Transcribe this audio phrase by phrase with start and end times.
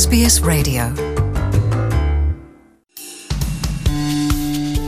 [0.00, 0.82] SBS Radio.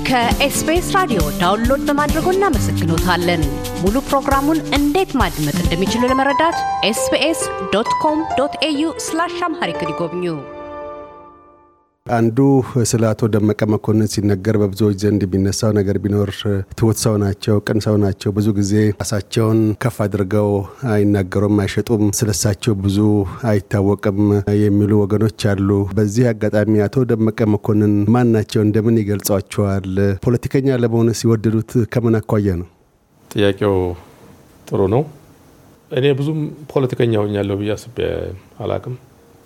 [0.08, 3.42] ከ SBS ራዲዮ download በማድረጎ እናመሰግኖታለን።
[3.82, 7.40] ሙሉ ፕሮግራሙን እንዴት ማድመጥ እንደሚችሉ ለመረዳት SBS
[7.74, 10.24] dot com dot au slash Amharic ይጎብኙ።
[12.06, 12.38] አንዱ
[12.90, 16.30] ስለ አቶ ደመቀ መኮንን ሲነገር በብዙዎች ዘንድ የሚነሳው ነገር ቢኖር
[16.72, 20.48] ትሁት ሰው ናቸው፣ ቅን ሰው ናቸው። ብዙ ጊዜ ራሳቸውን ከፍ አድርገው
[20.94, 22.98] አይናገሩም፣ አይሸጡም፣ ስለሳቸው ብዙ
[23.50, 24.18] አይታወቅም
[24.62, 28.60] የሚሉ ወገኖች አሉ። በዚህ አጋጣሚ አቶ ደመቀ መኮንን ማን ናቸው?
[28.66, 29.88] እንደምን ይገልጿቸዋል?
[30.26, 32.68] ፖለቲከኛ ለመሆን ሲወደዱት ከምን አኳያ ነው?
[33.30, 33.76] ጥያቄው
[34.66, 35.04] ጥሩ ነው።
[35.90, 37.96] እኔ ብዙም ፖለቲከኛ ሆኛለሁ ብዬ አስቤ
[38.60, 38.94] አላቅም።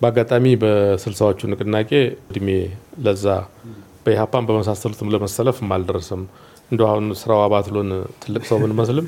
[0.00, 1.90] በአጋጣሚ በስልሳዎቹ ንቅናቄ
[2.30, 2.48] እድሜ
[3.04, 3.24] ለዛ
[4.04, 6.22] በኢህአፓን በመሳሰሉትም ለመሰለፍም አልደረሰም።
[6.70, 7.90] እንደ አሁን ስራው አባትሎን
[8.22, 9.06] ትልቅ ሰው ብንመስልም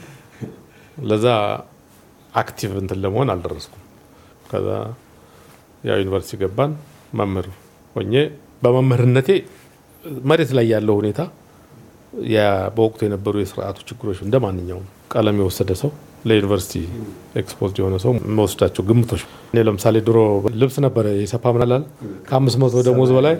[1.02, 1.26] ለዛ
[2.34, 3.82] active እንትን ለመሆን አልደረስኩም።
[4.50, 4.68] ከዛ
[5.84, 6.72] ያው ዩኒቨርሲቲ ገባን።
[7.18, 7.46] መምህር
[7.96, 8.14] ሆኜ
[8.62, 9.28] በመምህርነቴ
[10.24, 11.20] መሬት ላይ ያለው ሁኔታ
[12.76, 15.90] በወቅቱ የነበሩ የስርዓቱ ችግሮች እንደ ማንኛውም ቀለም የወሰደ ሰው
[16.24, 16.74] ለዩኒቨርሲቲ
[17.40, 20.18] exposed የሆነ ሰው የምወስዳቸው ግምቶች። እኔ ለምሳሌ ድሮ
[20.60, 21.82] ልብስ ነበረ የሰፋ ምናላል
[22.28, 23.34] ከአምስት መቶ ደሞዝ በላይ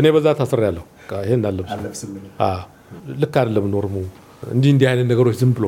[0.00, 0.84] እኔ በዛ ታስር ያለሁ
[1.20, 2.02] ይሄ እንዳለብስ
[3.22, 3.94] ልክ አይደለም norm ኡ።
[4.52, 5.66] እንዲህ እንዲህ አይነት ነገሮች ዝም ብሎ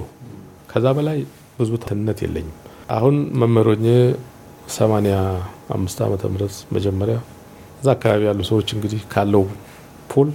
[0.71, 1.19] ከዛ በላይ
[1.59, 2.55] ብዙ ትነት የለኝም።
[2.91, 3.17] አሁን
[4.73, 5.15] ሰማንያ
[5.75, 7.17] አምስት ዓመተ ምህረት መጀመሪያ
[7.81, 9.45] እዛ አካባቢ ያሉ ሰዎች እንግዲህ ካለው
[10.11, 10.29] pool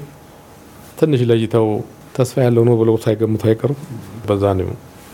[0.99, 1.67] ትንሽ ለይተው
[2.15, 3.79] ተስፋ ያለው ነው ብለው ሳይገምቱ አይቀሩም።
[4.27, 4.69] በዛ ነው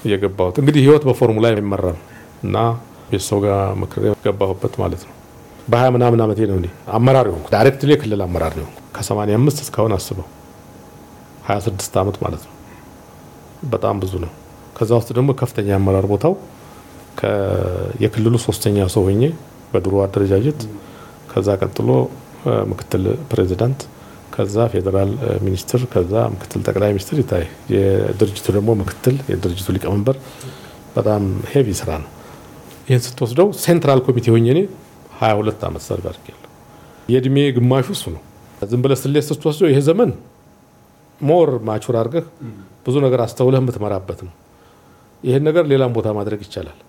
[0.05, 1.99] የገባሁት። እንግዲህ ህይወት በፎርሙላ አይመራም
[2.43, 2.57] እና
[3.09, 5.13] ቤተሰብ ጋር ምክር ገባሁበት ማለት ነው።
[5.67, 10.27] በሀያ ምናምን ዓመቴ ነው እኔ አመራር ሆንኩ። directly የክልል አመራር ነው ከሰማንያ አምስት እስካሁን አስበው
[11.47, 12.53] ሀያ ስድስት ዓመት ማለት ነው።
[13.71, 14.31] በጣም ብዙ ነው።
[14.77, 16.33] ከዛ ውስጥ ደግሞ ከፍተኛ አመራር ቦታው
[18.03, 19.23] የክልሉ ሶስተኛ ሰው ሆኜ
[19.73, 20.61] በድሮ አደረጃጀት
[21.31, 21.89] ከዛ ቀጥሎ
[22.71, 23.81] ምክትል ፕሬዚዳንት
[24.33, 25.11] ከዛ ፌዴራል
[25.45, 27.43] ሚኒስትር ከዛ ምክትል ጠቅላይ ሚኒስትር ይታይ
[27.73, 30.17] የድርጅቱ ደግሞ ምክትል የድርጅቱ ሊቀመንበር
[30.95, 32.09] በጣም heavy ስራ ነው።
[32.87, 34.61] ይህን ስትወስደው central ኮሚቴ ሆኜ እኔ
[35.19, 36.49] ሀያ ሁለት ዓመት serve አድርጌያለሁ።
[37.09, 38.21] የእድሜ ግማሹ እሱ ነው።
[38.71, 40.11] ዝም ብለህ ስሌት ስትወስደው ይሄ ዘመን
[41.21, 42.25] more mature አድርገህ
[42.85, 44.33] ብዙ ነገር አስተውለህ የምትመራበት ነው።
[45.23, 46.79] ይህን ነገር ሌላም ቦታ ማድረግ ይቻላል።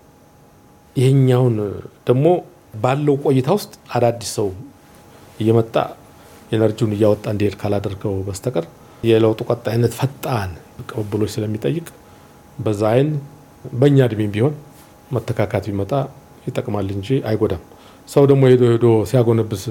[0.95, 1.55] ይሄኛውን
[2.07, 2.25] ደግሞ
[2.75, 4.47] ባለው ቆይታ ውስጥ አዳዲስ ሰው
[5.39, 5.75] እየመጣ
[6.51, 8.65] energy ውን እያወጣ እንዲሄድ ካላደርገው በስተቀር
[9.03, 10.51] የለውጡ ቀጣይነት ፈጣን
[10.89, 11.87] ቅብብሎች ስለሚጠይቅ
[12.57, 13.09] በዛ አይን
[13.73, 14.53] በእኛ እድሜም ቢሆን
[15.11, 15.91] መተካካት ቢመጣ
[16.47, 17.63] ይጠቅማል እንጂ አይጎዳም።
[18.09, 19.63] ሰው ደግሞ ሄዶ ሄዶ ሲያጎነብስ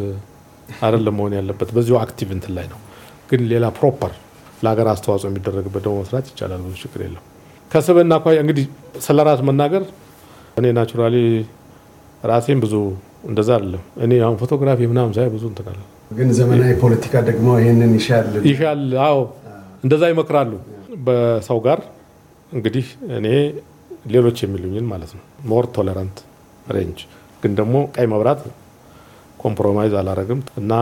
[0.82, 2.78] አይደለም መሆን ያለበት። በዚሁ active እንትን ላይ ነው።
[3.30, 4.12] ግን ሌላ proper
[4.62, 7.24] ለሀገር አስተዋጽኦ የሚደረግበት ደግሞ መስራት ይቻላል። ብዙ ችግር የለም።
[7.70, 8.66] ከስብዕና አኳያ እንግዲህ
[9.00, 9.84] ስለ ራስ መናገር
[10.56, 11.16] እኔ naturally
[12.22, 12.74] ራሴን ብዙ
[13.28, 15.80] እንደዛ አይደለም። እኔ አሁን photography ምናምን ሳይ ብዙ እንትን አለ
[16.14, 19.19] ግን ዘመናዊ ፖለቲካ ደግሞ ይህንን ይሻል ይሻል። አዎ
[19.84, 20.52] እንደዛ ይመክራሉ።
[21.06, 21.78] በሰው ጋር
[22.52, 22.86] እንግዲህ
[23.16, 23.26] እኔ
[24.14, 26.19] ሌሎች የሚሉኝን ማለት ነው more tolerant
[26.66, 26.98] range፣
[27.42, 28.42] ግን ደግሞ ቀይ መብራት
[29.38, 30.72] compromise አላረግም እና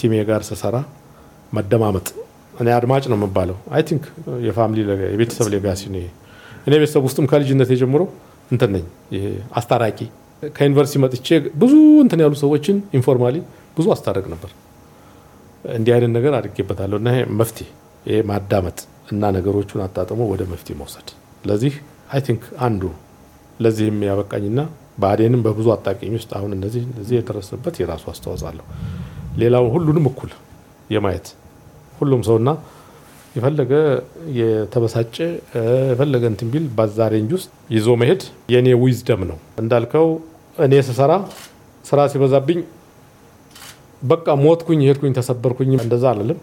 [0.00, 0.76] team ኤ ጋር ስሰራ
[1.52, 2.06] መደማመጥ።
[2.60, 4.04] እኔ አድማጭ ነው የምባለው። I think
[4.46, 6.02] የ family የቤተሰብ legacy ነው።
[6.66, 8.02] እኔ ቤተሰብ ውስጥም ከልጅነት ጀምሮ
[8.50, 8.84] እንትን ነኝ
[9.58, 9.98] አስታራቂ።
[10.52, 11.72] ከዩኒቨርሲቲ መጥቼ ብዙ
[12.04, 13.36] እንትን ያሉ ሰዎችን informally
[13.76, 14.50] ብዙ አስታረቅ ነበር።
[15.64, 17.08] እንዲህ አይነት ነገር አድርጌበታለሁ እና
[17.40, 17.66] መፍትሄ
[18.06, 18.78] ይሄ ማዳመጥ
[19.12, 21.08] እና ነገሮቹን አጣጥሞ ወደ መፍትሄ መውሰድ።
[21.48, 21.74] ለዚህ
[22.12, 22.82] I think አንዱ
[23.60, 24.60] ለዚህም ያበቃኝና
[24.98, 28.66] ብአዴንም በብዙ አጣብቂኝ ውስጥ አሁን እነዚህ እዚህ የደረሰበት የራሱ አስተዋጽኦ አለው።
[29.42, 30.30] ሌላውን ሁሉንም እኩል
[30.90, 31.28] የማየት
[32.00, 32.50] ሁሉም ሰውና
[33.36, 33.72] የፈለገ
[34.38, 35.16] የተበሳጨ
[35.90, 40.08] የፈለገ እንትን ቢል በዛ range ውስጥ ይዞ መሄድ የእኔ wisdom ነው። እንዳልከው
[40.56, 41.12] እኔ ስሰራ
[41.84, 42.58] ስራ ሲበዛብኝ
[44.02, 46.38] በቃ ሞትኩኝ፣ ሄድኩኝ፣ ተሰበርኩኝ እንደዛ አልልም።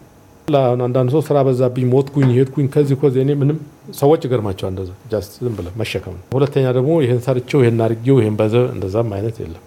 [0.84, 3.58] አንዳንድ ሰው ስራ በዛብኝ፣ ሞትኩኝ፣ ሄድኩኝ ከዚህ ከዚህ እኔ ምንም
[4.00, 8.36] ሰዎች ይገርማቸዋል። እንደዛ just ዝም ብለህ መሸከም ነው። ሁለተኛ ደግሞ ይህን ሰርቼው ይህን አድርጌው ይህን
[8.40, 9.64] በዘ እንደዛም አይነት የለም።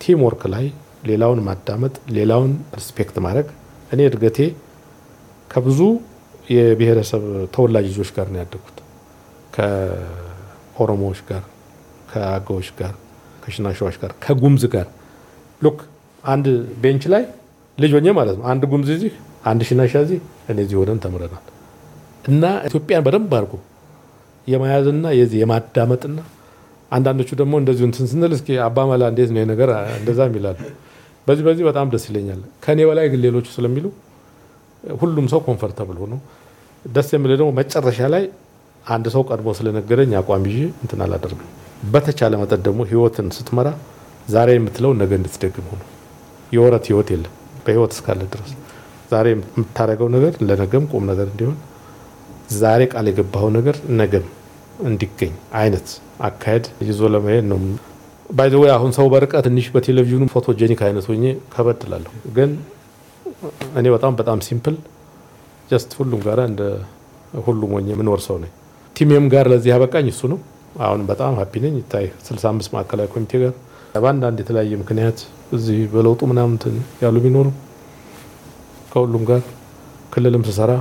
[0.00, 0.66] team work ላይ
[1.08, 3.48] ሌላውን ማዳመጥ፣ ሌላውን respect ማድረግ
[3.90, 4.38] እኔ እድገቴ
[5.50, 5.80] ከብዙ
[6.50, 7.22] የብሔረሰብ
[7.54, 8.76] ተወላጅ ልጆች ጋር ነው ያደጉት።
[9.56, 11.42] ከኦሮሞዎች ጋር፣
[12.10, 12.92] ከአገዎች ጋር፣
[13.42, 14.86] ከሽናሻዎች ጋር፣ ከጉምዝ ጋር
[15.62, 15.78] look
[16.28, 16.46] አንድ
[16.82, 17.22] bench ላይ
[17.78, 19.12] ልጅ ሆኜ ማለት ነው። አንድ ጉምዝ እዚህ፣
[19.46, 20.18] አንድ ሽናሻ እዚህ፣
[20.50, 21.44] እኔ እዚህ ሆነን ተምረናል።
[22.24, 23.54] እና ኢትዮጵያን በደንብ አድርጎ
[24.46, 26.18] የመያዝና የዚህ የማዳመጥና
[26.92, 30.58] አንዳንዶቹ ደግሞ እንደዚሁ እንትን ስንል እስኪ አባመላ እንዴት ነው ነገር እንደዛም ይላሉ።
[31.26, 33.86] በዚህ በዚህ በጣም ደስ ይለኛል። ከእኔ በላይ ግን ሌሎቹ ስለሚሉ
[34.84, 36.14] ሁሉም ሰው comfortable ሆኖ
[36.84, 38.24] ደስ የሚል ደግሞ መጨረሻ ላይ
[38.86, 41.48] አንድ ሰው ቀድሞ ስለነገረኝ አቋም ይዤ እንትን አላደርግም።
[41.92, 43.68] በተቻለ መጠን ደግሞ ህይወትን ስትመራ
[44.28, 45.82] ዛሬ የምትለው ነገ እንድትደግም ሆኖ
[46.52, 47.32] የወረት ህይወት የለም
[47.64, 48.50] በህይወት እስካለ ድረስ
[49.12, 51.56] ዛሬ የምታደርገው ነገር ለነገም ቁም ነገር እንዲሆን
[52.58, 54.26] ዛሬ ቃል የገባኸው ነገር ነገም
[54.86, 55.86] እንዲገኝ አይነት
[56.26, 57.58] አካሄድ ይዞ ለመሄድ ነው።
[58.30, 61.24] by the way አሁን ሰው በርቀት ትንሽ በቴሌቪዥኑ photogenic አይነት ሆኜ
[61.54, 62.50] ከበድ እላለሁ፣ ግን
[63.78, 64.76] እኔ በጣም በጣም simple
[65.70, 66.62] just ሁሉም ጋር እንደ
[67.46, 68.52] ሁሉም ሆኜ የምኖር ሰው ነኝ።
[68.96, 70.38] team ኤም ጋር ለዚህ ያበቃኝ እሱ ነው።
[70.80, 73.52] አሁን በጣም happy ነኝ። ይታይ 65 ማዕከላዊ ኮሚቴ ጋር
[73.96, 75.18] በአንዳንድ የተለያየ ምክንያት
[75.52, 76.56] እዚህ በለውጡ ምናምን
[77.02, 77.46] ያሉ ቢኖሩ
[78.92, 79.42] ከሁሉም ጋር
[80.12, 80.72] ክልልም ስሰራ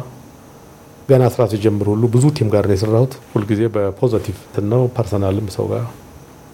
[1.10, 4.38] ገና ስራ ሲጀምር ሁሉ ብዙ team ጋር ነው የሰራሁት። ሁልጊዜ በ positive
[4.72, 5.84] ነው። personal ም ሰው ጋር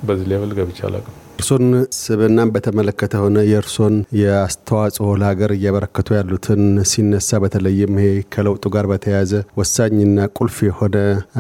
[0.08, 1.66] በዚህ ሌቭል ገብቼ አላውቅም። እርሶን
[1.98, 6.62] ስብናን በተመለከተ ሆነ የእርሶን የአስተዋጽኦ ለሀገር እያበረከቱ ያሉትን
[6.92, 10.96] ሲነሳ በተለይም ይሄ ከለውጡ ጋር በተያያዘ ወሳኝና ቁልፍ የሆነ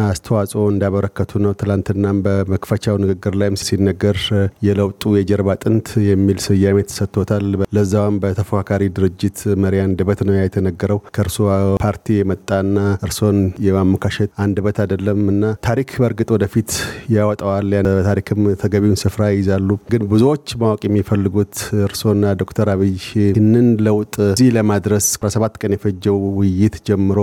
[0.06, 4.20] አስተዋጽኦ እንዳበረከቱ ነው። ትላንትናም በመክፈቻው ንግግር ላይም ሲነገር
[4.68, 11.40] የለውጡ የጀርባ አጥንት የሚል ስያሜ ተሰጥቶታል። ለዛውም በተፎካካሪ ድርጅት መሪ አንደበት ነው የተነገረው። ከእርሶ
[11.84, 16.70] ፓርቲ የመጣና እርሶን የማሞካሸት አንደበት አይደለም እና ታሪክ በእርግጥ ወደፊት
[17.16, 17.72] ያወጣዋል።
[18.06, 21.56] ታሪክም ተገቢውን ስፍራ ይይዛሉ። ግን ብዙዎች ማወቅ የሚፈልጉት
[21.86, 27.19] እርሶና ዶክተር አብይ ይህንን ለውጥ እዚህ ለማድረስ 17 ቀን የፈጀው ውይይት ጀምሮ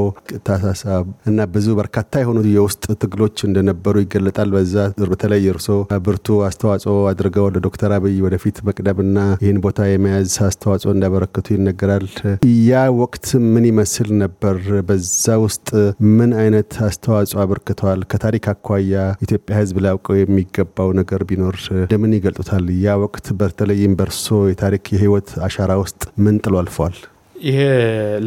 [0.46, 0.84] ታሳሳ
[1.30, 4.76] እና ብዙ በርካታ የሆኑ የውስጥ ትግሎች እንደነበሩ ይገለጣል። በዛ
[5.12, 5.68] በተለይ እርሶ
[6.06, 12.06] ብርቱ አስተዋጽኦ አድርገው ለዶክተር አብይ ወደፊት መቅደምና ይህን ቦታ የመያዝ አስተዋጽኦ እንዳበረከቱ ይነገራል።
[12.68, 14.56] ያ ወቅት ምን ይመስል ነበር?
[14.88, 15.06] በዛ
[15.44, 15.68] ውስጥ
[16.16, 18.00] ምን አይነት አስተዋጽኦ አበርክተዋል?
[18.12, 18.94] ከታሪክ አኳያ
[19.24, 22.59] ኢትዮጵያ ሕዝብ ሊያውቀው የሚገባው ነገር ቢኖር እንደምን ይገልጡታል?
[22.80, 26.96] ያ ወቅት በተለይም በእርሶ የታሪክ የህይወት አሻራ ውስጥ ምን ጥሎ አልፈዋል?
[27.42, 27.58] ይሄ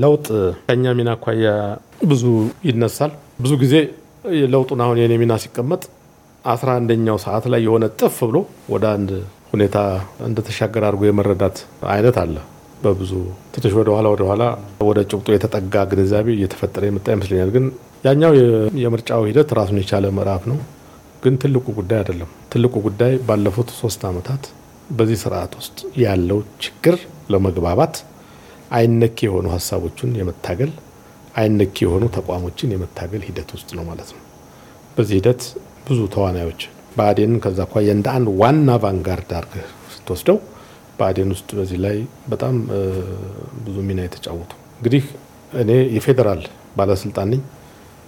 [0.02, 0.28] ለውጥ
[0.68, 1.48] ከኛ ሚና አኳያ
[2.12, 2.24] ብዙ
[2.68, 3.12] ይነሳል።
[3.44, 3.76] ብዙ ጊዜ
[4.54, 5.84] ለውጡን አሁን የኔ ሚና ሲቀመጥ
[6.46, 8.38] አስራ አንደኛው ሰዓት ላይ የሆነ ጥፍ ብሎ
[8.70, 9.12] ወደ አንድ
[9.52, 9.78] ሁኔታ
[10.28, 11.58] እንደተሻገረ አድርጎ የመረዳት
[11.94, 12.36] አይነት አለ።
[12.84, 13.12] በብዙ
[13.54, 14.44] ትንሽ ወደኋላ ወደኋላ
[14.88, 17.66] ወደ ጭብጡ የተጠጋ ግንዛቤ እየተፈጠረ የመጣ ይመስለኛል። ግን
[18.06, 18.34] ያኛው
[18.84, 20.58] የምርጫው ሂደት ራሱን የቻለ ምዕራፍ ነው።
[21.24, 24.44] ግን ትልቁ ጉዳይ አይደለም። ትልቁ ጉዳይ ባለፉት ሶስት ዓመታት
[24.92, 26.96] በዚህ ስርዓት ውስጥ ያለው ችግር
[27.34, 27.96] ለመግባባት
[28.72, 30.72] አይነኬ የሆኑ ሀሳቦችን የመታገል
[31.36, 34.22] አይነኬ የሆኑ ተቋሞችን የመታገል ሂደት ውስጥ ነው ማለት ነው።
[34.98, 35.44] በዚህ ሂደት
[35.88, 36.62] ብዙ ተዋናዮች
[36.98, 40.38] ብአዴንን ከዛ አኳያ እንደ አንድ ዋና ቫንጋርድ አድርገህ ስትወስደው
[41.00, 41.98] ብአዴን ውስጥ በዚህ ላይ
[42.32, 42.56] በጣም
[43.66, 45.06] ብዙ ሚና የተጫወቱ እንግዲህ
[45.54, 46.44] እኔ የፌዴራል
[46.78, 47.42] ባለስልጣን ነኝ።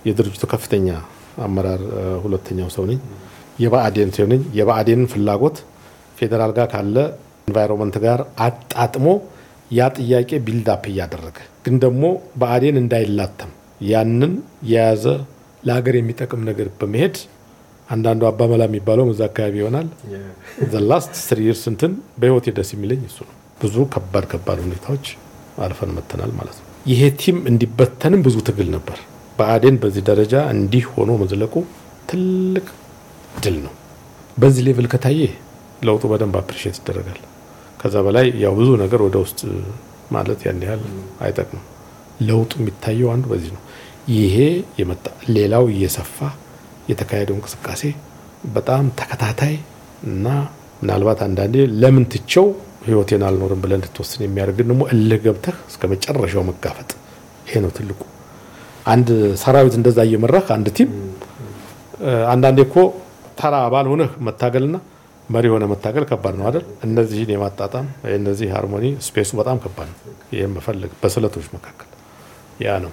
[0.05, 0.87] የድርጅቱ ከፍተኛ
[1.43, 1.81] አመራር
[2.23, 2.99] ሁለተኛው ሰው ነኝ።
[3.59, 5.57] የብአዴን ሰው ነኝ። የብአዴንን ፍላጎት
[6.17, 6.97] ፌዴራል ጋር ካለ
[7.47, 9.07] environment ጋር አጣጥሞ
[9.71, 12.03] ያ ጥያቄ build up እያደረገ ግን ደግሞ
[12.35, 13.51] ብአዴን እንዳይላተም
[13.89, 14.33] ያንን
[14.71, 15.05] የያዘ
[15.63, 17.15] ለሀገር የሚጠቅም ነገር በመሄድ
[17.87, 19.87] አንዳንዱ አባመላ የሚባለው እዛ አካባቢ ይሆናል።
[20.71, 25.05] the last three years እንትን በህይወት ደስ የሚለኝ እሱ ነው። ብዙ ከባድ ከባድ ሁኔታዎች
[25.65, 28.97] አልፈን መተናል ማለት ነው። ይሄ team እንዲበተንም ብዙ ትግል ነበር።
[29.37, 31.53] ብአዴን በዚህ ደረጃ እንዲህ ሆኖ መዝለቁ
[32.09, 32.67] ትልቅ
[33.43, 33.73] ድል ነው።
[34.37, 35.21] በዚህ level ከታየ
[35.81, 37.19] ለውጡ በደንብ appreciate ይደረጋል።
[37.81, 39.39] ከዛ በላይ ያው ብዙ ነገር ወደ ውስጥ
[40.11, 40.83] ማለት ያን ያህል
[41.25, 41.65] አይጠቅምም።
[42.21, 43.61] ለውጡ የሚታየው አንዱ በዚህ ነው።
[44.15, 44.35] ይሄ
[44.79, 45.05] የመጣ
[45.35, 46.17] ሌላው እየሰፋ
[46.89, 47.83] የተካሄደው እንቅስቃሴ
[48.55, 49.55] በጣም ተከታታይ
[50.07, 50.27] እና
[50.81, 52.45] ምናልባት አንዳንዴ ለምን ትቸው
[52.85, 56.89] ህይወቴን አልኖርም ብለን እንድትወስን የሚያደርግ ደግሞ እልህ ገብተህ እስከ መጨረሻው መጋፈጥ
[57.47, 57.99] ይሄ ነው ትልቁ።
[58.85, 59.07] አንድ
[59.41, 60.89] ሰራዊት እንደዛ እየመራህ አንድ team
[62.33, 62.75] አንዳንዴ እኮ
[63.39, 64.75] ተራ አባል ሆነህ መታገልና
[65.29, 66.65] መሪ ሆነ መታገል ከባድ ነው አይደል?
[66.85, 67.85] እነዚህን የማጣጣም
[68.17, 69.97] እነዚህ harmony space ኡ በጣም ከባድ ነው።
[70.35, 71.89] ይህም መፈለግ በስለቶች መካከል
[72.61, 72.91] ያ ነው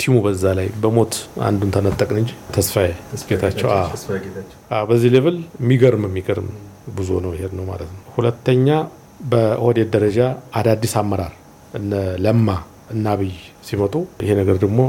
[0.00, 1.14] ቲሙ በዛ ላይ በሞት
[1.46, 2.90] አንዱን ተነጠቅን እንጂ ተስፋዬ
[3.30, 3.68] ጌታቸው
[4.88, 6.48] በዚህ ሌቭል የሚገርም የሚገርም
[6.96, 8.68] ብዙ ነው ይሄድ ነው ማለት ነው። ሁለተኛ
[9.30, 10.20] በኦህዴድ ደረጃ
[10.58, 11.32] አዳዲስ አመራር
[11.74, 11.92] እነ
[12.24, 12.48] ለማ
[12.94, 13.32] እና አብይ
[13.68, 14.80] ሲመጡ ይሄ ነገር ደግሞ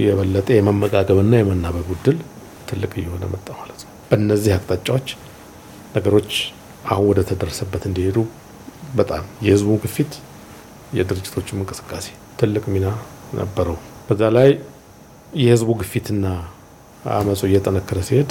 [0.00, 2.18] የበለጠ የመመጋገብና የመናበብ እድል
[2.68, 5.08] ትልቅ እየሆነ መጣ ማለት ነው። በእነዚህ አቅጣጫዎች
[5.96, 6.32] ነገሮች
[6.90, 8.18] አሁን ወደ ተደረሰበት እንዲሄዱ
[8.94, 10.12] በጣም የህዝቡ ግፊት፣
[10.98, 12.06] የድርጅቶቹም እንቅስቃሴ
[12.40, 12.86] ትልቅ ሚና
[13.38, 13.76] ነበረው።
[14.08, 14.50] በዛ ላይ
[15.36, 16.26] የህዝቡ ግፊትና
[17.14, 18.30] አመፁ እየጠነከረ ሲሄድ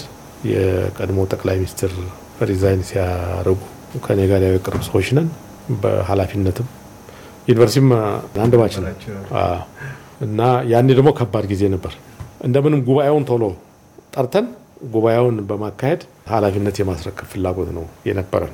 [0.49, 1.91] የቀድሞ ጠቅላይ ሚኒስትር
[2.49, 3.61] ሪዛይን ሲያደርጉ
[4.05, 5.29] ከኔ ጋር የቅርብ ሰዎች ነን።
[5.81, 6.67] በኃላፊነትም
[7.47, 7.87] ዩኒቨርሲቲም
[8.43, 8.93] አንድ ነው
[10.19, 10.39] እና
[10.71, 11.93] ያኔ ደግሞ ከባድ ጊዜ ነበር።
[12.47, 13.43] እንደምንም ጉባኤውን ቶሎ
[14.15, 14.45] ጠርተን
[14.91, 18.53] ጉባኤውን በማካሄድ ኃላፊነት የማስረከብ ፍላጎት ነው የነበረን።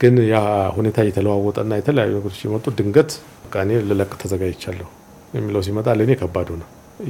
[0.00, 0.36] ግን ያ
[0.76, 3.10] ሁኔታ እየተለዋወጠና የተለያዩ ነገሮች ሲመጡ ድንገት
[3.44, 4.88] በቃ እኔ ልለቅ ተዘጋጅቻለሁ
[5.34, 6.62] የሚለው ሲመጣ ለእኔ ከባድ ሆነ።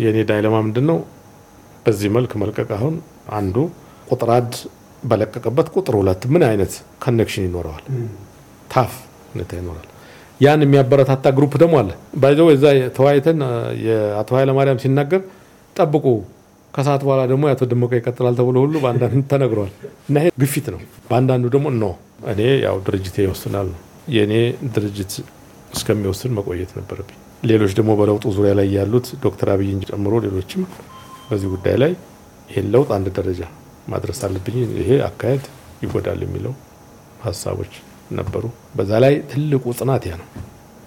[0.02, 0.98] የእኔ dilemma ምንድን ነው?
[1.86, 2.94] በዚህ መልክ መልቀቅ አሁን
[3.38, 3.56] አንዱ
[4.08, 4.52] ቁጥር አንድ
[5.02, 6.72] በለቀቀበት ቁጥር ሁለት ምን አይነት
[7.04, 7.84] connection ይኖረዋል?
[8.70, 8.92] tough
[9.32, 9.86] ሁኔታ ይኖራል።
[10.42, 11.90] ያን የሚያበረታታ group ደግሞ አለ።
[12.22, 12.64] by the way እዛ
[12.96, 13.40] ተወያይተን
[13.86, 15.20] የአቶ ኃይለማርያም ሲናገር
[15.76, 16.06] ጠብቁ
[16.74, 19.72] ከሰዓት በኋላ ደግሞ የአቶ ደመቀ ይቀጥላል ተብሎ ሁሉ በአንዳንድ ተነግሯል።
[20.08, 21.86] እና ይሄ ግፊት ነው። በአንዳንዱ ደግሞ ኖ
[22.32, 23.68] እኔ ያው ድርጅቴ ይወስናል
[24.14, 24.34] የእኔ
[24.74, 25.12] ድርጅት
[25.72, 27.18] እስከሚወስን መቆየት ነበረብኝ።
[27.50, 30.64] ሌሎች ደግሞ በለውጡ ዙሪያ ላይ ያሉት ዶክተር አብይን ጨምሮ ሌሎችም
[31.28, 31.92] በዚህ ጉዳይ ላይ
[32.48, 33.42] ይህን ለውጥ አንድ ደረጃ
[33.88, 35.44] ማድረስ አለብኝ፣ ይሄ አካሄድ
[35.82, 36.54] ይጎዳል የሚለው
[37.24, 37.72] ሀሳቦች
[38.18, 38.44] ነበሩ።
[38.76, 40.28] በዛ ላይ ትልቁ ጥናት ያ ነው።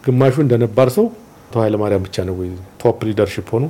[0.03, 1.05] ግማሹ እንደነባር ሰው
[1.47, 2.49] አቶ ኃይለማርያም ብቻ ነው ወይ
[2.81, 3.65] top leadership ሆኖ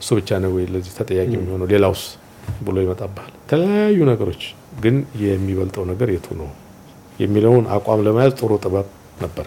[0.00, 2.02] እሱ ብቻ ነው ወይ ለዚህ ተጠያቂ የሚሆነው ሌላውስ
[2.66, 4.42] ብሎ ይመጣብሃል። የተለያዩ ነገሮች
[4.82, 6.48] ግን የሚበልጠው ነገር የቱ ነው
[7.20, 8.88] የሚለውን አቋም ለመያዝ ጥሩ ጥበብ
[9.22, 9.46] ነበረ።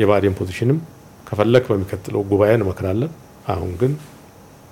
[0.00, 0.78] የብአዴን position ም
[1.26, 3.12] ከፈለክ በሚከትለው ጉባኤ እንመክራለን።
[3.48, 3.92] አሁን ግን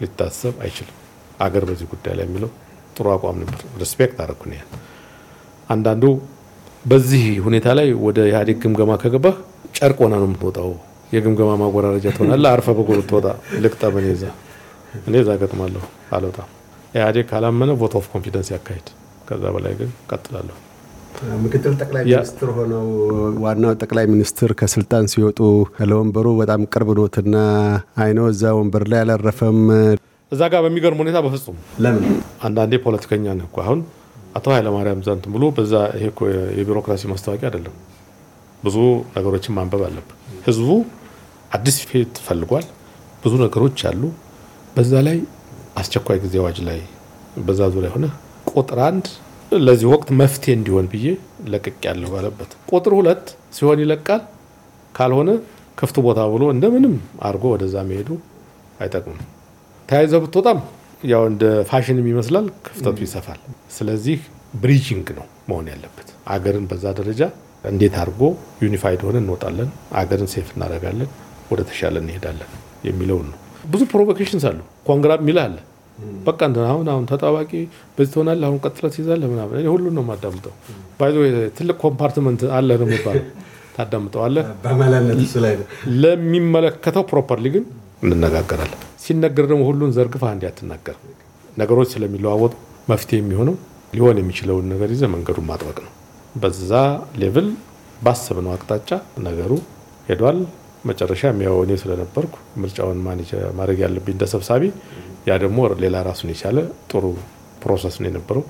[0.01, 0.97] ሊታሰብ አይችልም
[1.41, 2.51] አገር በዚህ ጉዳይ ላይ የሚለው
[2.97, 4.43] ጥሩ አቋም ነበር። respect አደረኩ።
[5.69, 6.05] አንዳንዱ
[6.85, 9.35] በዚህ ሁኔታ ላይ ወደ ኢህአዴግ ግምገማ ከገባህ
[9.77, 10.71] ጨርቅ ሆነህ ነው የምትወጣው።
[11.13, 13.27] የግምገማ ማወራረጃ ትሆናለህ። አርፈ በጎ ትወጣ
[13.65, 14.25] ልቅጠም እኔ እዛ
[15.01, 15.83] እኔ እዛ ገጥማለሁ
[16.17, 16.49] አልወጣም።
[16.95, 18.89] ኢህአዴግ ካላመነ vote of confidence ያካሂድ።
[19.29, 20.57] ከዛ በላይ ግን ቀጥላለሁ።
[21.43, 22.87] ምክትል ጠቅላይ ሚኒስትር ሆነው
[23.45, 25.41] ዋናው ጠቅላይ ሚኒስትር ከስልጣን ሲወጡ
[25.91, 27.37] ለወንበሩ በጣም ቅርብ ኖትና
[28.03, 29.61] አይነው እዛ ወንበር ላይ አላረፈም።
[30.33, 32.05] እዛ ጋር በሚገርም ሁኔታ በፍጹም ለምን
[32.43, 33.81] አንዳንዴ ፖለቲከኛ ነህ እኮ አሁን
[34.35, 36.21] አቶ ኃይለማርያም ዛንት ብሎ በዛ ይሄ እኮ
[36.59, 37.75] የቢሮክራሲ ማስታወቂያ አይደለም።
[38.63, 38.77] ብዙ
[39.17, 40.69] ነገሮችን ማንበብ አለብን። ህዝቡ
[41.51, 42.67] አዲስ ፊት ፈልጓል።
[43.23, 44.03] ብዙ ነገሮች አሉ።
[44.77, 45.19] በዛ ላይ
[45.81, 46.81] አስቸኳይ ጊዜ አዋጅ ላይ
[47.41, 48.07] በዛ ዙሪያ ሆነ
[48.53, 49.07] ቁጥር አንድ
[49.63, 51.07] ለዚህ ወቅት መፍትሄ እንዲሆን ብዬ
[51.53, 53.25] ለቅቅ ያለው ባለበት ቁጥር ሁለት
[53.57, 54.23] ሲሆን ይለቃል፣
[54.95, 55.31] ካልሆነ
[55.79, 56.95] ክፍት ቦታ ብሎ እንደምንም
[57.27, 58.09] አድርጎ ወደዛ መሄዱ
[58.81, 59.21] አይጠቅምም።
[59.89, 60.59] ተያይዘ ብትወጣም
[61.03, 63.41] ያው እንደ ፋሽንም ይመስላል፣ ክፍተቱ ይሰፋል።
[63.77, 64.19] ስለዚህ
[64.63, 67.23] bridging ነው መሆን ያለበት። አገርን በዛ ደረጃ
[67.65, 68.23] እንዴት አድርጎ
[68.65, 69.69] unified ሆነ እንወጣለን፣
[70.01, 71.11] አገርን safe እናደርጋለን፣
[71.51, 72.51] ወደ ተሻለ እንሄዳለን
[72.89, 73.39] የሚለውን ነው።
[73.71, 75.57] ብዙ provocations አሉ። congra የሚል አለ
[76.27, 77.51] በቃ እንትን አሁን አሁን ተጣባቂ
[77.97, 80.55] በዚህ ትሆናለህ፣ አሁን ቀጥለት ይዛለህ ምናምን። እኔ ሁሉን ነው የማዳምጠው።
[81.01, 81.17] by the way
[81.59, 83.27] ትልቅ compartment አለ ነው የሚባለው።
[83.77, 84.45] ታዳምጠዋለህ።
[86.03, 87.65] ለሚመለከተው properly ግን
[88.03, 90.97] እንነጋገራለን። ሲነገር ደግሞ ሁሉን ዘርግፈህ አንዴ አትናገር።
[91.57, 92.53] ነገሮች ስለሚለዋወጡ
[92.89, 93.57] መፍትሄ የሚሆነው
[93.93, 95.93] ሊሆን የሚችለውን ነገር ይዘህ መንገዱን ማጥበቅ ነው።
[96.35, 96.71] በዛ
[97.23, 97.49] level
[98.01, 98.91] ባሰብነው አቅጣጫ
[99.27, 99.53] ነገሩ
[100.09, 100.39] ሄዷል።
[100.85, 102.33] መጨረሻ ያው እኔ ስለነበርኩ
[102.63, 103.29] ምርጫውን manage
[103.59, 104.63] ማድረግ ያለብኝ እንደ ሰብሳቢ
[105.29, 106.59] ያ ደግሞ ሌላ ራሱን የቻለ
[106.91, 107.05] ጥሩ
[107.63, 108.45] process ነው የነበረው።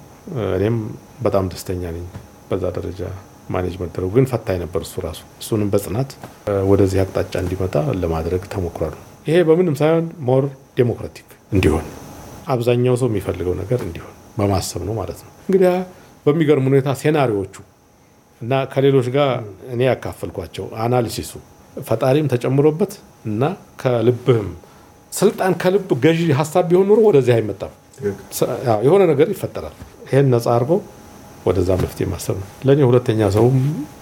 [0.59, 0.76] እኔም
[1.23, 2.06] በጣም ደስተኛ ነኝ
[2.50, 3.02] በዛ ደረጃ
[3.50, 6.11] manage መደረጉ። ግን ፈታኝ ነበር እሱ ራሱ። እሱንም በጽናት
[6.71, 8.94] ወደዚህ አቅጣጫ እንዲመጣ ለማድረግ ተሞክሯል።
[9.26, 10.44] ይሄ በምንም ሳይሆን more
[10.78, 11.84] democratic እንዲሆን
[12.48, 15.74] አብዛኛው ሰው የሚፈልገው ነገር እንዲሆን በማሰብ ነው ማለት ነው። እንግዲህ
[16.26, 17.54] በሚገርም ሁኔታ scenario ዎቹ
[18.40, 19.30] እና ከሌሎች ጋር
[19.74, 21.32] እኔ ያካፈልኳቸው analysis ኡ
[21.82, 22.92] ፈጣሪም ተጨምሮበት
[23.26, 23.42] እና
[23.82, 24.48] ከልብህም
[25.12, 27.72] ስልጣን ከልብ ገዢ ሀሳብ ቢሆን ኑሮ ወደዚህ አይመጣም።
[28.86, 29.74] የሆነ ነገር ይፈጠራል።
[30.06, 30.72] ይሄን ነጻ አድርጎ
[31.46, 33.58] ወደዛ መፍትሄ ማሰብ ነው። ለእኔ ሁለተኛ ሰውም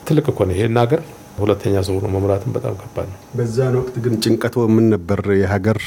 [0.09, 1.01] ትልቅ እኮ ነው ይሄን ሀገር
[1.39, 5.21] ሁለተኛ ሰው መምራትም በጣም ከባድ ነው። በዛን ወቅት ግን ጭንቀቱ ምን ነበር?
[5.41, 5.79] የሀገር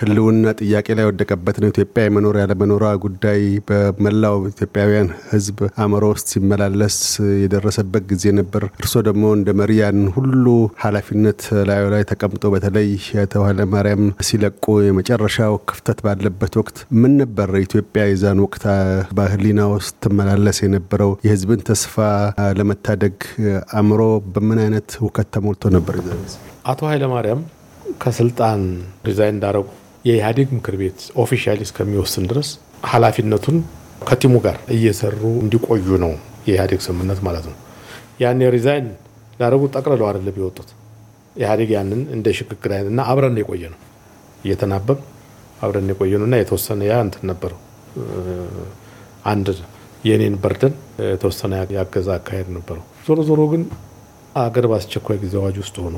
[0.00, 2.72] ሕልውና ጥያቄ ላይ ወደቀበት ነው። ኢትዮጵያ የመኖር ያለመኖሯ
[3.04, 6.96] ጉዳይ በመላው ኢትዮጵያውያን ሕዝብ አእምሮ ውስጥ ሲመላለስ
[7.42, 10.46] የደረሰበት ጊዜ ነበር። እርስዎ ደግሞ እንደ መሪ ያን ሁሉ
[10.84, 12.88] ኃላፊነት ላዩ ላይ ተቀምጦ በተለይ
[13.24, 18.64] አቶ ኃይለማርያም ሲለቁ የመጨረሻው ክፍተት ባለበት ወቅት ምን ነበር ኢትዮጵያ የዛን ወቅት
[19.16, 21.10] በህሊና ውስጥ ትመላለስ የነበረው?
[21.26, 21.94] የሕዝብን ተስፋ
[22.58, 23.16] ለመታደግ
[23.74, 24.00] አእምሮ
[24.34, 25.96] በምን አይነት እውከት ተሞልቶ ነበር።
[26.64, 27.40] አቶ ኃይለማርያም
[28.02, 28.60] ከስልጣን
[29.08, 29.66] resign እንዳረጉ
[30.04, 32.48] የኢህአዴግ ምክር ቤት officially እስከሚወስን ድረስ
[32.90, 33.58] ኃላፊነቱን
[34.08, 36.12] ከ team ኡ ጋር እየሰሩ እንዲቆዩ ነው
[36.46, 37.56] የኢህአዴግ ስምምነት ማለት ነው።
[38.22, 38.88] ያን resign
[39.40, 40.68] ላረጉ ጠቅልለው አይደለም የወጡት።
[41.36, 43.80] ኢህአዴግ ያንን እንደ ሽግግር አይነት እና አብረን የቆየ ነው
[44.44, 44.98] እየተናበብ
[45.60, 47.60] አብረን የቆየ ነው እና የተወሰነ ያ እንትን ነበረው
[49.24, 49.48] አንድ
[50.04, 50.74] የኔን burden
[51.08, 53.62] የተወሰነ ያገዛ አካሄድ ነበረው። ዞሮ ዞሮ ግን
[54.34, 55.96] አገር በአስቸኳይ ጊዜ አዋጅ ውስጥ ሆኖ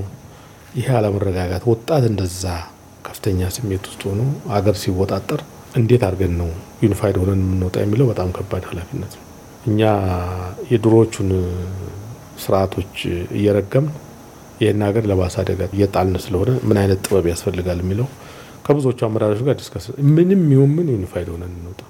[0.76, 2.44] ይሄ አለመረጋጋት ወጣት እንደዛ
[3.06, 4.22] ከፍተኛ ስሜት ውስጥ ሆኖ
[4.56, 5.40] አገር ሲወጣጠር
[5.76, 6.50] እንዴት አድርገን ነው
[6.84, 9.24] unified ሆነን የምንወጣ የሚለው በጣም ከባድ ኃላፊነት ነው።
[9.66, 9.80] እኛ
[10.72, 11.30] የድሮዎቹን
[12.44, 12.94] ስርዓቶች
[13.38, 13.94] እየረገምን
[14.60, 18.06] ይህን ሀገር ለባሰ አደጋ እየጣልን ስለሆነ ምን አይነት ጥበብ ያስፈልጋል የሚለው
[18.66, 21.80] ከብዙዎቹ አመራሮች ጋር discuss ምንም ይሁን ምን unified ሆነን እንውጣ።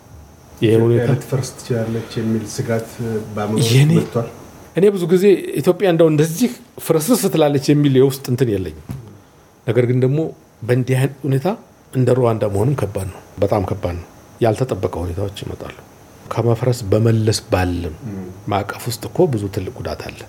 [0.60, 2.88] ይሄ ሁኔታ ልትፈርስ ትችላለች የሚል ስጋት
[3.92, 4.28] መጥቷል።
[4.76, 5.24] እኔ ብዙ ጊዜ
[5.60, 6.50] ኢትዮጵያ እንደው እንደዚህ
[6.86, 8.86] ፍርስርስ ትላለች የሚል የውስጥ እንትን የለኝም።
[9.66, 10.18] ነገር ግን ደግሞ
[10.62, 11.46] በእንዲህ አይነት ሁኔታ
[11.92, 14.06] እንደ ሩዋንዳ መሆኑም ከባድ ነው፣ በጣም ከባድ ነው።
[14.40, 15.76] ያልተጠበቀ ሁኔታዎች ይመጣሉ።
[16.32, 17.94] ከመፍረስ በመለስ ባለም
[18.48, 20.20] ማዕቀፍ ውስጥ እኮ ብዙ ትልቅ ጉዳት አለ።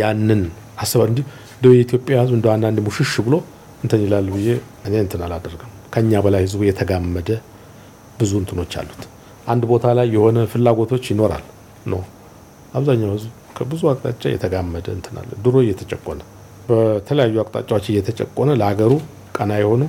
[0.00, 0.42] ያንን
[0.78, 1.20] አስበ እንጂ
[1.54, 3.34] እንደ የኢትዮጵያ ህዝብ እንደ አንዳንድ ሙሽሽ ብሎ
[3.84, 4.48] እንትን ይላል ብዬ
[4.86, 7.30] እኔ እንትን አላደርግም። ከኛ በላይ ህዝቡ የተጋመደ
[8.20, 9.02] ብዙ እንትኖች አሉት።
[9.46, 11.44] አንድ ቦታ ላይ የሆነ ፍላጎቶች ይኖራል
[11.92, 12.02] ነው
[12.72, 16.20] አብዛኛው ህዝብ ከብዙ አቅጣጫ የተጋመደ እንትን ድሮ እየተጨቆነ
[16.68, 18.92] በተለያዩ አቅጣጫዎች እየተጨቆነ ለሀገሩ
[19.36, 19.82] ቀና የሆኑ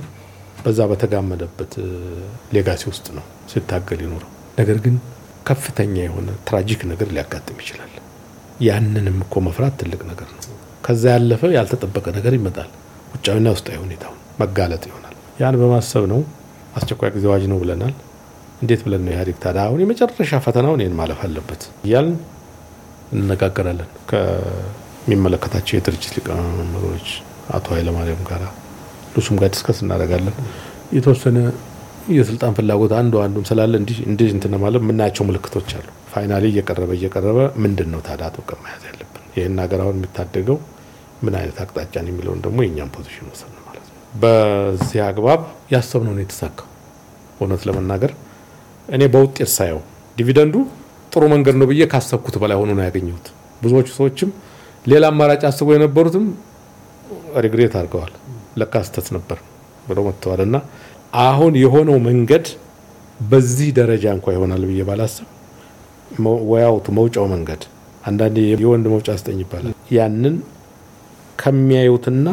[0.64, 1.72] በዛ በተጋመደበት
[2.54, 4.94] legacy ውስጥ ነው ሲታገል ይኖረው። ነገር ግን
[5.46, 7.90] ከፍተኛ የሆነ tragic ነገር ሊያጋጥም ይችላል።
[8.60, 10.40] ያንንም እኮ መፍራት ትልቅ ነገር ነው።
[10.84, 12.70] ከዛ ያለፈ ያልተጠበቀ ነገር ይመጣል።
[13.14, 16.20] ውጫዊና ውስጣዊ ሁኔታውን መጋለጥ ይሆናል። ያን በማሰብ ነው
[16.76, 17.94] አስቸኳይ ጊዜ አዋጅ ነው ብለናል።
[18.62, 22.16] እንዴት ብለን ነው ኢህአዴግ ታዲያ አሁን የመጨረሻ ፈተናውን ይህን ማለፍ አለበት እያልን
[23.12, 27.08] እንነጋገራለን ከሚመለከታቸው የድርጅት ሊቀመንበሮች
[27.50, 28.42] አቶ ኃይለማርያም ጋር
[29.16, 30.36] ሉሱም ጋር discuss እናደርጋለን።
[30.96, 31.38] የተወሰነ
[32.14, 33.74] የስልጣን ፍላጎት አንዱ አንዱም ስላለ
[34.08, 39.22] እንዲህ እንትን ማለት የምናያቸው ምልክቶች አሉ። finally እየቀረበ እየቀረበ ምንድን ነው ታዲያ አጥብቀን መያዝ ያለብን
[39.36, 40.58] ይህን ሀገር አሁን የሚታደገው
[41.24, 45.40] ምን አይነት አቅጣጫን የሚለውን ደግሞ የእኛም position ወሰን ማለት ነው። በዚህ አግባብ
[45.74, 46.68] ያሰብነው ነው የተሳካው።
[47.38, 48.12] እውነት ለመናገር
[48.88, 49.80] እኔ በውጤት ሳየው
[50.16, 50.56] dividend ኡ
[51.14, 53.26] ጥሩ መንገድ ነው ብዬ ካሰብኩት በላይ ሆኖ ነው ያገኘሁት።
[53.62, 54.30] ብዙዎቹ ሰዎችም
[54.84, 56.24] ሌላ አማራጭ አስበው የነበሩትም
[57.44, 58.12] ሪግሬት አድርገዋል።
[58.60, 59.38] ለካ ስህተት ነበር
[59.88, 60.56] ብለው መጥተዋል። እና
[61.24, 62.46] አሁን የሆነው መንገድ
[63.24, 65.28] በዚህ ደረጃ እንኳ ይሆናል ብዬ ባላስብ
[66.50, 67.62] ወያውቱ መውጫው መንገድ
[68.04, 70.34] አንዳንዴ የወንድ መውጫ ስጠኝ ይባላል። ያንን
[71.38, 72.26] ከሚያዩትና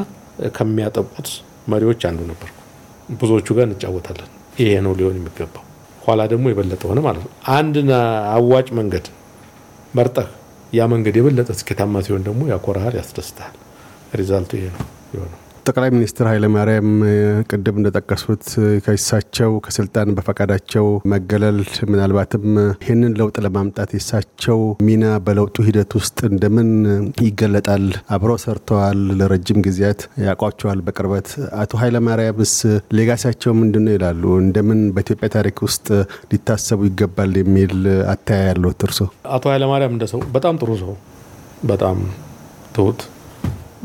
[0.58, 1.30] ከሚያጠቁት
[1.72, 2.58] መሪዎች አንዱ ነበርኩ።
[3.20, 5.66] ብዙዎቹ ጋር እንጫወታለን። ይሄ ነው ሊሆን የሚገባው።
[6.02, 7.90] ኋላ ደግሞ የበለጠ ሆነ ማለት ነው። አንድን
[8.36, 9.06] አዋጭ መንገድ
[9.94, 10.30] መርጠህ
[10.74, 13.56] ያ መንገድ የበለጠ ስኬታማ ሲሆን ደግሞ ያኮራሃል፣ ያስደስታል።
[14.16, 14.84] ሪዛልቱ ይሄ ነው
[15.16, 16.88] የሆነው። ጠቅላይ ሚኒስትር ኃይለማርያም
[17.52, 18.46] ቅድም እንደጠቀሱት
[18.86, 21.60] ከእሳቸው ከስልጣን በፈቃዳቸው መገለል
[21.92, 22.46] ምናልባትም
[22.84, 26.70] ይህንን ለውጥ ለማምጣት የእሳቸው ሚና በለውጡ ሂደት ውስጥ እንደምን
[27.26, 27.86] ይገለጣል?
[28.16, 31.30] አብረው ሰርተዋል፣ ለረጅም ጊዜያት ያውቋቸዋል በቅርበት።
[31.62, 32.56] አቶ ኃይለማርያምስ
[33.00, 34.24] ሌጋሲያቸው ምንድን ነው ይላሉ?
[34.44, 35.88] እንደምን በኢትዮጵያ ታሪክ ውስጥ
[36.34, 37.76] ሊታሰቡ ይገባል የሚል
[38.14, 39.00] አተያይ ያለዎት እርሶ?
[39.32, 40.94] አቶ ኃይለማርያም እንደ ሰው በጣም ጥሩ ሰው፣
[41.66, 41.98] በጣም
[42.76, 43.02] ትሁት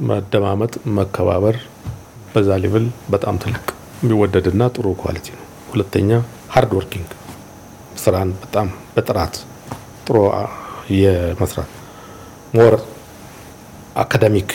[0.05, 1.57] መደማመጥ፣ መከባበር
[2.33, 3.65] በዛ level በጣም ትልቅ
[4.03, 6.11] የሚወደድና ጥሩ quality ነው። ሁለተኛ
[6.55, 7.09] hard working
[8.03, 9.37] ስራን በጣም በጥራት
[10.07, 10.17] ጥሩ
[10.97, 11.71] የመስራት
[12.55, 12.75] more
[13.97, 14.51] academic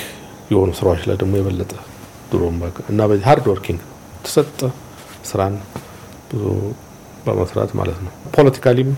[0.52, 1.72] የሆኑ ስራዎች ላይ ደግሞ የበለጠ
[2.32, 2.44] ድሮ
[2.92, 3.82] እና በዚህ hard working
[4.26, 4.60] የተሰጠ
[5.30, 5.56] ስራን
[6.32, 6.44] ብዙ
[7.26, 8.92] በመስራት ማለት ነው። politically ም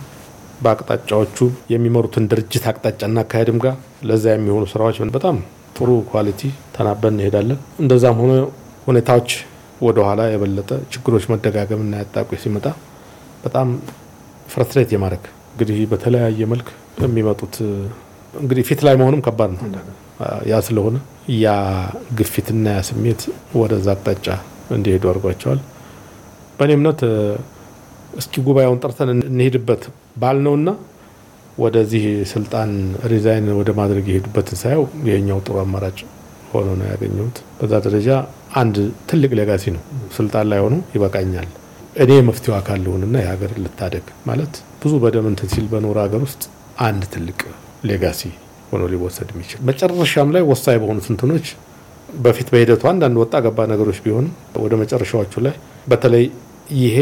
[0.61, 1.37] በአቅጣጫዎቹ
[1.73, 5.37] የሚመሩትን ድርጅት አቅጣጫና አካሄድም ጋር ለዛ የሚሆኑ ስራዎች በጣም
[5.75, 6.41] ጥሩ quality
[6.75, 8.33] ተናበን እንሄዳለን። እንደዛም ሆኖ
[8.87, 9.29] ሁኔታዎች
[9.81, 12.65] ወደኋላ የበለጠ ችግሮች መደጋገምና ያጣቁ ሲመጣ
[13.43, 13.69] በጣም
[14.47, 16.67] frustrate የማድረግ እንግዲህ በተለያየ መልክ
[17.03, 17.55] የሚመጡት
[18.33, 19.61] እንግዲህ ፊት ላይ መሆኑም ከባድ ነው።
[20.49, 20.95] ያ ስለሆነ
[21.37, 21.47] ያ
[22.17, 23.21] ግፊትና ያ ስሜት
[23.59, 24.27] ወደዛ አቅጣጫ
[24.75, 25.59] እንዲሄዱ አድርጓቸዋል።
[26.59, 27.01] በእኔ እምነት
[28.13, 29.83] እስኪ ጉባኤውን ጠርተን እንሄድበት
[30.21, 30.69] ባልነውና
[31.57, 32.69] ወደዚህ ስልጣን
[33.11, 35.97] resign ወደ ማድረግ የሄዱበትን ሳየው ይሄኛው ጥሩ አማራጭ
[36.51, 38.09] ሆኖ ነው ያገኘሁት። በዛ ደረጃ
[38.61, 38.75] አንድ
[39.09, 39.83] ትልቅ legacy ነው።
[40.17, 41.47] ስልጣን ላይ ሆኖ ይበቃኛል፣
[41.95, 46.43] እኔ የመፍትሄው አካል ልሆንና የሀገር ልታደግ ማለት ብዙ በደም እንትን ሲል በኖረ ሀገር ውስጥ
[46.85, 47.39] አንድ ትልቅ
[47.89, 48.21] legacy
[48.71, 51.47] ሆኖ ሊወሰድ የሚችል መጨረሻም ላይ ወሳኝ በሆኑት እንትኖች
[52.23, 55.55] በፊት በሂደቱ አንዳንድ ወጣ ገባ ነገሮች ቢሆንም ወደ መጨረሻዎቹ ላይ
[55.87, 56.25] በተለይ
[56.81, 56.97] ይሄ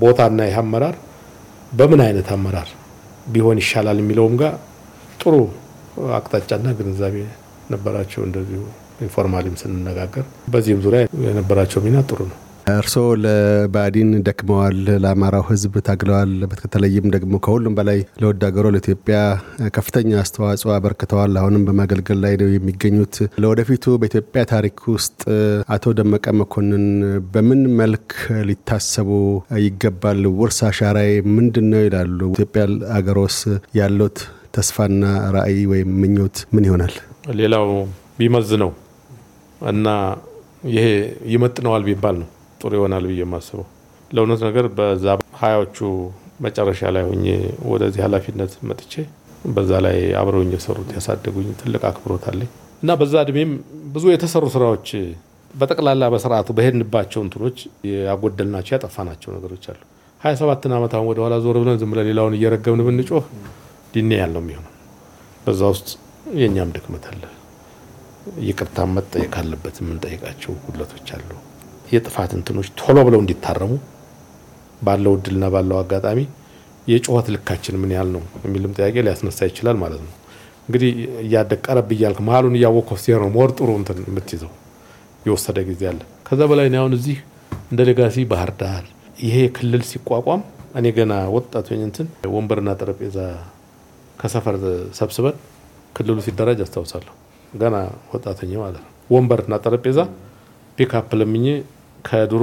[0.00, 0.96] ቦታና ይህ አመራር
[1.72, 2.68] በምን አይነት አመራር
[3.26, 4.54] ቢሆን ይሻላል የሚለውም ጋር
[5.20, 5.34] ጥሩ
[6.16, 7.16] አቅጣጫና ግንዛቤ
[7.70, 8.60] ነበራቸው። እንደዚሁ
[9.00, 12.38] informally ም ስንነጋገር በዚህም ዙሪያ የነበራቸው ሚና ጥሩ ነው።
[12.74, 19.18] እርስዎ ለብአዴን ደክመዋል፣ ለአማራው ሕዝብ ታግለዋል። በተለይም ደግሞ ከሁሉም በላይ ለወድ ሀገሮ ለኢትዮጵያ
[19.76, 25.20] ከፍተኛ አስተዋጽኦ አበርክተዋል። አሁንም በማገልገል ላይ ነው የሚገኙት። ለወደፊቱ በኢትዮጵያ ታሪክ ውስጥ
[25.74, 26.86] አቶ ደመቀ መኮንን
[27.32, 28.08] በምን መልክ
[28.48, 29.10] ሊታሰቡ
[29.64, 30.22] ይገባል?
[30.40, 32.20] ውርስ አሻራዬ ምንድን ነው ይላሉ?
[32.36, 32.64] ኢትዮጵያ
[32.96, 33.38] ሀገሮስ
[33.80, 34.18] ያለት
[34.54, 35.02] ተስፋና
[35.34, 36.94] ራዕይ ወይም ምኞት ምን ይሆናል?
[37.38, 37.68] ሌላው
[38.18, 38.70] ቢመዝ ነው
[39.68, 39.86] እና
[40.70, 40.86] ይሄ
[41.32, 42.28] ይመጥነዋል ቢባል ነው
[42.60, 43.66] ጥሩ ይሆናል ብዬ የማስበው
[44.10, 45.06] ለእውነት ነገር በዛ
[45.40, 45.78] ሀያዎቹ
[46.44, 47.24] መጨረሻ ላይ ሆኜ
[47.72, 48.92] ወደዚህ ኃላፊነት መጥቼ
[49.50, 52.50] በዛ ላይ አብረውኝ የሰሩት ያሳደጉኝ ትልቅ አክብሮት አለኝ
[52.82, 53.52] እና በዛ እድሜም
[53.94, 54.88] ብዙ የተሰሩ ስራዎች
[55.54, 57.58] በጠቅላላ በስርዓቱ በሄድንባቸው እንትኖች
[58.00, 59.80] ያጎደልናቸው ያጠፋናቸው ነገሮች አሉ።
[60.20, 63.26] ሀያ ሰባትን ዓመት አሁን ወደኋላ ዞር ብለን ዝም ብለን ሌላውን እየረገምን ብንጮህ
[63.94, 64.74] ዲኔ ያለው የሚሆነው
[65.46, 65.88] በዛ ውስጥ
[66.40, 67.22] የእኛም ድክመት አለ።
[68.46, 71.30] ይቅርታ መጠየቅ አለበት። የምንጠይቃቸው ጉድለቶች አሉ።
[71.90, 73.72] የጥፋት እንትኖች ቶሎ ብለው እንዲታረሙ
[74.82, 76.20] ባለው እድልና ባለው አጋጣሚ
[76.86, 80.12] የጩኸት ልካችን ምን ያህል ነው የሚልም ጥያቄ ሊያስነሳ ይችላል ማለት ነው።
[80.62, 80.90] እንግዲህ
[81.22, 84.52] እያደግ ቀረብ እያልክ መሀሉን እያወቅከው ሲሄድ ነው more ጥሩ እንትን የምትይዘው
[85.26, 87.18] የወሰደ ጊዜ አለ። ከዛ በላይ አሁን እዚህ
[87.70, 88.84] እንደ legacy ባህር ዳር
[89.18, 90.42] ይሄ ክልል ሲቋቋም
[90.74, 93.18] እኔ ገና ወጣት እንትን ወንበርና ጠረጴዛ
[94.20, 94.56] ከሰፈር
[94.98, 95.36] ሰብስበን
[95.96, 97.14] ክልሉ ሲደራጅ አስታውሳለሁ።
[97.54, 97.76] ገና
[98.10, 100.00] ሆኜ ማለት ነው። ወንበርና ጠረጴዛ
[100.78, 101.46] ፒክአፕ ለምኜ
[102.04, 102.42] ከድሮ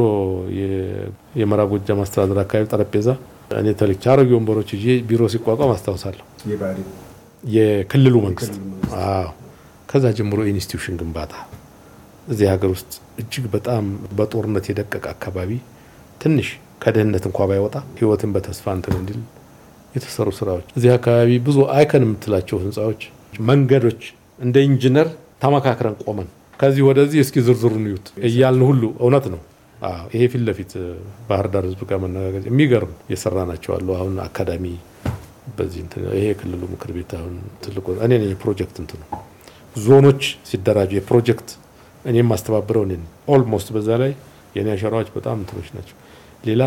[1.40, 3.10] የምዕራብ ጎጃም አስተዳደር አካባቢ ጠረጴዛ
[3.58, 6.26] እኔ ተልቼ አሮጌ ወንበሮች ይዤ ቢሮ ሲቋቋም አስታውሳለሁ።
[7.52, 8.56] የክልሉ መንግስት
[9.04, 9.28] አዎ።
[9.90, 11.34] ከዛ ጀምሮ institution ግንባታ
[12.28, 12.92] እዚህ ሀገር ውስጥ
[13.22, 13.84] እጅግ በጣም
[14.18, 15.52] በጦርነት የደቀቀ አካባቢ
[16.22, 16.48] ትንሽ
[16.82, 19.20] ከድህነት እንኳ ባይወጣ ህይወትን በተስፋ እንትን እንዲል
[19.96, 23.02] የተሰሩ ስራዎች እዚህ አካባቢ ብዙ አይከን የምትላቸው ህንፃዎች፣
[23.48, 24.02] መንገዶች
[24.40, 25.08] እንደ ኢንጂነር
[25.44, 26.28] ተመካክረን ቆመን
[26.60, 29.42] ከዚህ ወደዚህ እስኪ ዝርዝሩን እዩት እያልን ሁሉ እውነት ነው።
[30.14, 30.72] ይሄ ፊት ለፊት
[31.28, 34.66] ባህር ዳር ህዝብ ጋር መነጋገር የሚገርም የሰራ ናቸው አሉ። አሁን አካዳሚ
[35.58, 35.82] በዚህ
[36.16, 39.02] ይሄ የክልሉ ምክር ቤት አሁን ትልቁ እኔ የፕሮጀክት እንትኑ
[39.76, 41.50] ዞኖች ሲደራጁ የፕሮጀክት
[42.06, 42.94] እኔም የማስተባብረው እኔ
[43.34, 44.12] almost በዛ ላይ
[44.56, 45.96] የኔ አሻራዎች በጣም እንትኖች ናቸው።
[46.48, 46.64] ሌላ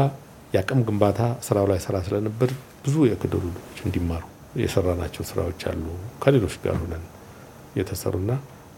[0.54, 2.50] የአቅም ግንባታ ስራው ላይ ስራ ስለነበር
[2.84, 4.22] ብዙ የክልሉ ልጆች እንዲማሩ
[4.60, 5.84] የሰራ ናቸው ስራዎች አሉ።
[6.22, 7.04] ከሌሎች ጋር ሆነን
[7.76, 8.30] የተሰሩና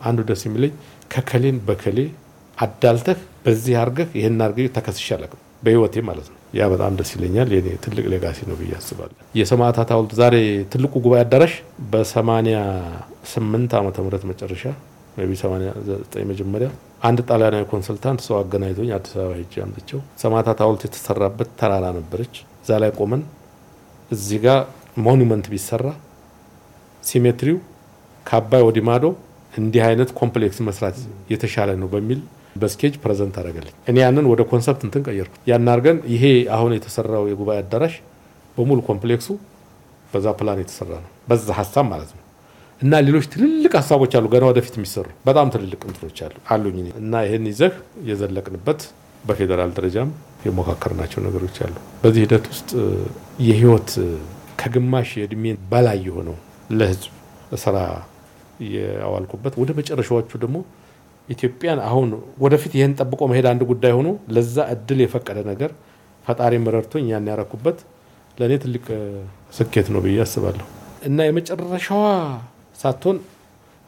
[0.03, 0.73] አንዱ ደስ የሚለኝ
[1.11, 1.99] ከከሌን በከሌ
[2.59, 7.69] አዳልተህ በዚህ አርገህ ይህን አርገህ ተከስሼ አላውቅም በህይወቴ ማለት ነው። ያ በጣም ደስ ይለኛል። የኔ
[7.85, 10.37] ትልቅ legacy ነው ብዬ አስባለሁ። የሰማዕታት ሐውልት ዛሬ
[10.73, 11.55] ትልቁ ጉባኤ አዳራሽ
[11.93, 12.59] በሰማኒያ
[13.33, 14.65] ስምንት ዓመተ ምህረት መጨረሻ
[15.23, 16.69] በሰማኒያ ዘጠኝ መጀመሪያ
[17.03, 22.79] አንድ ጣሊያናዊ consultant ሰው አገናኝቶኝ አዲስ አበባ ሄጄ አምጥቼው ሰማዕታት ሐውልት የተሰራበት ተራራ ነበረች። እዛ
[22.83, 23.23] ላይ ቆመን
[24.11, 24.61] እዚህ ጋር
[25.07, 25.85] monument ቢሰራ
[27.03, 27.59] symmetry ው
[28.27, 29.05] ከአባይ ወዲህ ማዶ
[29.53, 30.97] እንዲህ አይነት complex መስራት
[31.33, 32.21] የተሻለ ነው በሚል
[32.57, 36.25] በ sketch present አደረገልኝ። እኔ ያንን ወደ concept እንትን ቀየርኩ። ያን አድርገን ይሄ
[36.57, 37.95] አሁን የተሰራው የጉባኤ አዳራሽ
[38.57, 39.29] በሙሉ ኮምፕሌክሱ
[40.13, 42.23] በዛ ፕላን የተሰራ ነው፣ በዛ ሀሳብ ማለት ነው።
[42.81, 47.45] እና ሌሎች ትልልቅ ሀሳቦች አሉ ገና ወደፊት የሚሰሩ በጣም ትልልቅ እንትኖች አሉ አሉኝ እና ይህን
[47.51, 47.75] ይዘህ
[48.09, 48.81] የዘለቅንበት
[49.25, 50.11] በፌዴራል ደረጃም
[50.47, 52.71] የሞካከርናቸው ነገሮች አሉ። በዚህ ሂደት ውስጥ
[53.47, 53.91] የህይወት
[54.63, 56.37] ከግማሽ የእድሜ በላይ የሆነው
[56.71, 57.13] ለህዝብ
[57.63, 57.77] ስራ
[58.73, 60.57] ያዋልኩበት ወደ መጨረሻዎቹ ደግሞ
[61.29, 62.09] ኢትዮጵያን አሁን
[62.45, 65.71] ወደፊት ይህን ጠብቆ መሄድ አንድ ጉዳይ ሆኖ ለዛ እድል የፈቀደ ነገር
[66.25, 67.79] ፈጣሪ መረድቶኝ ያን ያረኩበት
[68.39, 68.85] ለእኔ ትልቅ
[69.57, 70.67] ስኬት ነው ብዬ አስባለሁ
[71.09, 72.05] እና የመጨረሻዋ
[72.81, 73.17] ሳትሆን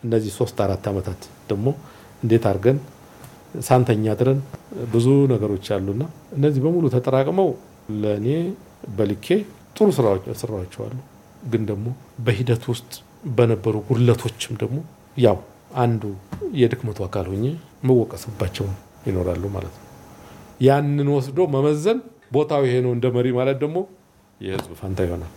[0.02, 1.66] እነዚህ ሶስት አራት ዓመታት ደግሞ
[2.22, 2.78] እንዴት አድርገን
[3.66, 4.38] ሳንተኛ ድረን
[4.94, 6.04] ብዙ ነገሮች አሉና
[6.36, 7.48] እነዚህ በሙሉ ተጠራቅመው
[8.02, 8.28] ለእኔ
[8.96, 9.26] በልኬ
[9.76, 10.94] ጥሩ ስራዎች ሰራቸዋሉ።
[11.44, 11.86] ግን ደግሞ
[12.26, 12.92] በሂደት ውስጥ
[13.32, 14.78] በነበሩ ጉድለቶችም ደግሞ
[15.16, 15.38] ያው
[15.76, 16.02] አንዱ
[16.60, 17.44] የድክመቱ አካል ሆኜ
[17.88, 18.66] መወቀስባቸው
[19.08, 19.82] ይኖራሉ ማለት ነው።
[20.60, 21.98] ያንን ወስዶ መመዘን
[22.32, 23.78] ቦታው ይሄ ነው እንደ መሪ ማለት ደግሞ
[24.40, 25.32] የህዝብ ፋንታ ይሆናል።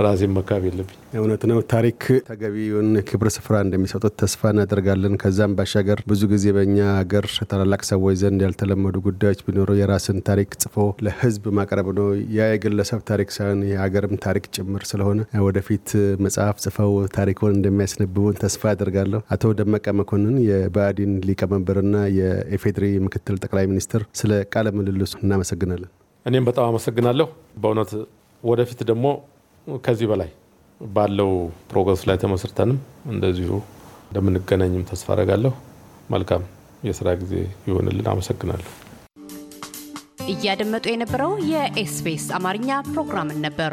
[0.00, 6.22] ራሴን መካብ የለብኝ። እውነት ነው። ታሪክ ተገቢውን ክብር ስፍራ እንደሚሰጡት ተስፋ እናደርጋለን። ከዛም ባሻገር ብዙ
[6.32, 12.08] ጊዜ በእኛ ሀገር ታላላቅ ሰዎች ዘንድ ያልተለመዱ ጉዳዮች ቢኖሩ የራስን ታሪክ ጽፎ ለህዝብ ማቅረብ ነው።
[12.36, 15.88] ያ የግለሰብ ታሪክ ሳይሆን የሀገርም ታሪክ ጭምር ስለሆነ ወደፊት
[16.24, 24.04] መጽሐፍ ጽፈው ታሪኩን እንደሚያስነብቡን ተስፋ አደርጋለሁ። አቶ ደመቀ መኮንን የብአዴን ሊቀመንበርና የኢፌዴሪ ምክትል ጠቅላይ ሚኒስትር፣
[24.20, 25.90] ስለ ቃለ ምልልሱ እናመሰግናለን።
[26.26, 27.26] እኔም በጣም አመሰግናለሁ
[27.60, 27.90] በእውነት
[28.42, 29.06] ወደፊት ደግሞ
[29.66, 30.30] ከዚህ በላይ
[30.80, 31.30] ባለው
[31.70, 33.50] progress ላይ ተመስርተንም እንደዚሁ
[34.06, 35.52] እንደምንገናኝም ተስፋ አረጋለሁ።
[36.10, 36.44] መልካም
[36.84, 37.34] የስራ ጊዜ
[37.68, 38.68] ይሆንልን። አመሰግናለሁ።
[40.32, 43.72] እያደመጡ የነበረው የኤስቢኤስ አማርኛ ፕሮግራምን ነበር።